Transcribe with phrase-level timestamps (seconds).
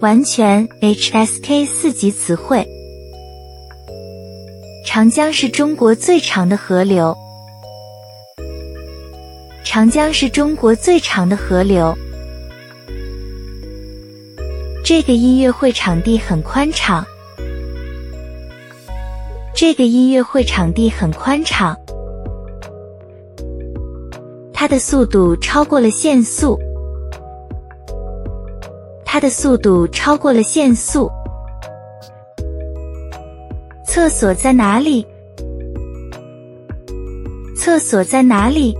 [0.00, 2.66] 完全 HSK 四级词汇。
[4.84, 7.16] 长江是中国最长的河流。
[9.64, 11.96] 长江是中国最长的河流。
[14.84, 17.04] 这个音乐会场地很宽敞。
[19.54, 21.74] 这个音乐会场地很宽敞。
[24.52, 26.58] 它的速度超过了限速。
[29.14, 31.08] 它的速度超过了限速。
[33.86, 35.06] 厕所在哪里？
[37.56, 38.76] 厕所在哪里？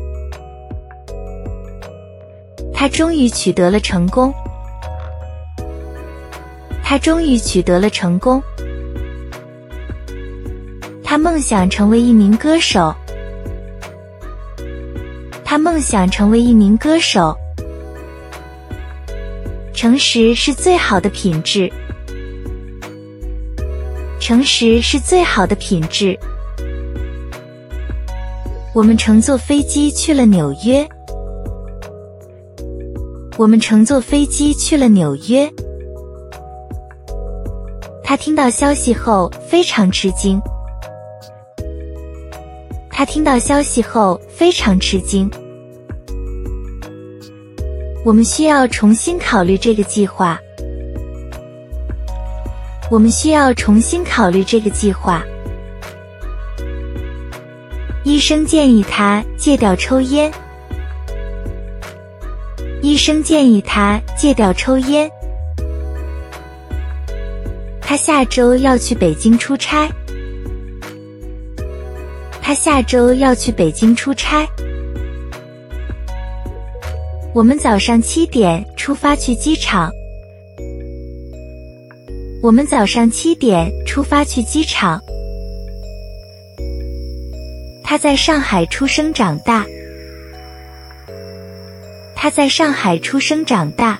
[2.72, 4.34] 他终于取得了成功。
[6.82, 8.42] 他终于取得了成功。
[11.04, 12.92] 他梦想成为一名歌手。
[15.44, 17.32] 他梦想成为一名歌手。
[19.74, 21.70] 诚实是最好的品质。
[24.20, 26.16] 诚实是最好的品质。
[28.72, 30.86] 我们乘坐飞机去了纽约。
[33.36, 35.50] 我们乘坐飞机去了纽约。
[38.04, 40.40] 他听到消息后非常吃惊。
[42.88, 45.28] 他听到消息后非常吃惊。
[48.04, 50.38] 我们需要重新考虑这个计划。
[52.90, 55.24] 我们需要重新考虑这个计划。
[58.04, 60.30] 医生建议他戒掉抽烟。
[62.82, 65.10] 医生建议他戒掉抽烟。
[67.80, 69.88] 他下周要去北京出差。
[72.42, 74.46] 他下周要去北京出差。
[77.34, 79.90] 我们早上七点出发去机场。
[82.40, 85.00] 我们早上七点出发去机场。
[87.82, 89.66] 他在上海出生长大。
[92.14, 93.98] 他在上海出生长大。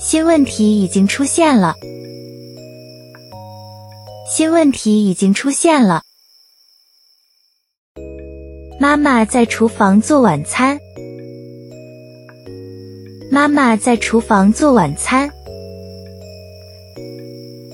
[0.00, 1.76] 新问题已经出现了。
[4.28, 6.07] 新问题已经出现了。
[8.80, 10.78] 妈妈在厨房做晚餐。
[13.28, 15.28] 妈妈在厨房做晚餐。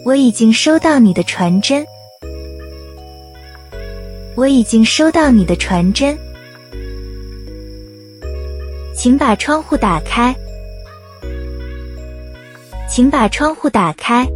[0.06, 1.84] 我已经收到你的传真。
[4.34, 6.16] 我已经收到你的传真。
[8.96, 10.34] 请把窗户打开。
[12.88, 14.26] 请把窗户打开。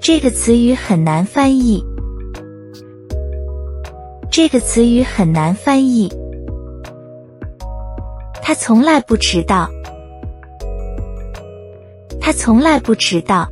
[0.00, 1.91] 这个词语很难翻译。
[4.32, 6.10] 这个词语很难翻译。
[8.42, 9.68] 他从来不迟到。
[12.18, 13.51] 他从来不迟到。